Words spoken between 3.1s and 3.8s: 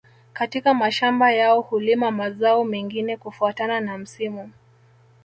kufuatana